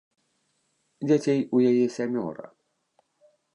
Дзяцей 1.09 1.39
у 1.57 1.63
яе 1.73 1.85
сямёра. 1.99 2.45